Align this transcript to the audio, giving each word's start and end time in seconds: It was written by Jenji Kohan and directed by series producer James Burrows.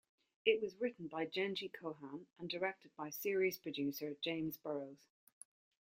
It 0.45 0.59
was 0.59 0.81
written 0.81 1.07
by 1.09 1.27
Jenji 1.27 1.71
Kohan 1.71 2.25
and 2.39 2.49
directed 2.49 2.89
by 2.95 3.11
series 3.11 3.59
producer 3.59 4.15
James 4.19 4.57
Burrows. 4.57 5.11